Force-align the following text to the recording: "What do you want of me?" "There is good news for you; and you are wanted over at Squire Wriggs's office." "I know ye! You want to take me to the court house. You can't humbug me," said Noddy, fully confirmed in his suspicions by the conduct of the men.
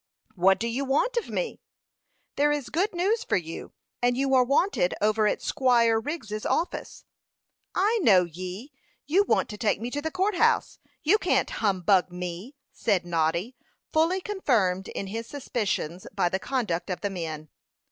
"What 0.33 0.59
do 0.59 0.67
you 0.67 0.83
want 0.83 1.15
of 1.17 1.29
me?" 1.29 1.61
"There 2.35 2.51
is 2.51 2.69
good 2.69 2.91
news 2.91 3.23
for 3.23 3.37
you; 3.37 3.71
and 4.01 4.17
you 4.17 4.33
are 4.33 4.43
wanted 4.43 4.95
over 4.99 5.27
at 5.27 5.43
Squire 5.43 5.99
Wriggs's 5.99 6.43
office." 6.43 7.05
"I 7.75 7.99
know 8.01 8.23
ye! 8.23 8.71
You 9.05 9.23
want 9.25 9.47
to 9.49 9.59
take 9.59 9.79
me 9.79 9.91
to 9.91 10.01
the 10.01 10.09
court 10.09 10.33
house. 10.37 10.79
You 11.03 11.19
can't 11.19 11.51
humbug 11.51 12.11
me," 12.11 12.55
said 12.71 13.05
Noddy, 13.05 13.55
fully 13.91 14.21
confirmed 14.21 14.87
in 14.87 15.05
his 15.05 15.27
suspicions 15.27 16.07
by 16.15 16.29
the 16.29 16.39
conduct 16.39 16.89
of 16.89 17.01
the 17.01 17.11
men. 17.11 17.49